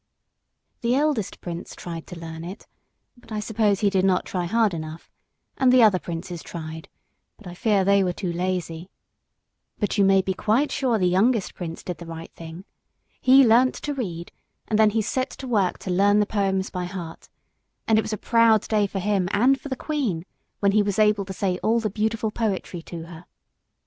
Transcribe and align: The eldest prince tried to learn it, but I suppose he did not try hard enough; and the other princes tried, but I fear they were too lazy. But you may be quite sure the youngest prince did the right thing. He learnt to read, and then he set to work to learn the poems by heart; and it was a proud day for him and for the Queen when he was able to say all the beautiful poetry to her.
The 0.81 0.95
eldest 0.95 1.41
prince 1.41 1.75
tried 1.75 2.07
to 2.07 2.19
learn 2.19 2.43
it, 2.43 2.65
but 3.15 3.31
I 3.31 3.39
suppose 3.39 3.81
he 3.81 3.91
did 3.91 4.03
not 4.03 4.25
try 4.25 4.45
hard 4.45 4.73
enough; 4.73 5.11
and 5.57 5.71
the 5.71 5.83
other 5.83 5.99
princes 5.99 6.41
tried, 6.41 6.89
but 7.37 7.45
I 7.45 7.53
fear 7.53 7.85
they 7.85 8.03
were 8.03 8.11
too 8.11 8.33
lazy. 8.33 8.89
But 9.77 9.99
you 9.99 10.03
may 10.03 10.23
be 10.23 10.33
quite 10.33 10.71
sure 10.71 10.97
the 10.97 11.05
youngest 11.07 11.53
prince 11.53 11.83
did 11.83 11.99
the 11.99 12.07
right 12.07 12.33
thing. 12.33 12.65
He 13.21 13.45
learnt 13.45 13.75
to 13.75 13.93
read, 13.93 14.31
and 14.67 14.79
then 14.79 14.89
he 14.89 15.03
set 15.03 15.29
to 15.37 15.47
work 15.47 15.77
to 15.77 15.91
learn 15.91 16.19
the 16.19 16.25
poems 16.25 16.71
by 16.71 16.85
heart; 16.85 17.29
and 17.87 17.99
it 17.99 18.01
was 18.01 18.11
a 18.13 18.17
proud 18.17 18.67
day 18.67 18.87
for 18.87 18.97
him 18.97 19.29
and 19.31 19.61
for 19.61 19.69
the 19.69 19.75
Queen 19.75 20.25
when 20.61 20.71
he 20.71 20.81
was 20.81 20.97
able 20.97 21.25
to 21.25 21.31
say 21.33 21.59
all 21.59 21.79
the 21.79 21.91
beautiful 21.91 22.31
poetry 22.31 22.81
to 22.81 23.03
her. 23.03 23.25